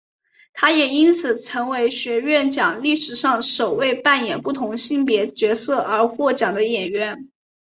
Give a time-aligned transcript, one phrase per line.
[0.53, 7.29] 她也因此成为学院奖历史上首位扮演不同性别角色而获奖的演员。